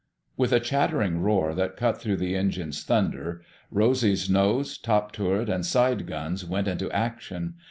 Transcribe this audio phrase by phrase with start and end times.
[0.35, 5.63] With a chattering roar that cut through the engines' thunder, Rosy's nose, top turret, and
[5.63, 7.53] side guns went into action.